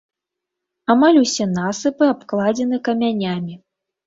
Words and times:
Амаль 0.93 1.19
усе 1.23 1.47
насыпы 1.57 2.09
абкладзены 2.15 2.81
камянямі. 2.89 3.53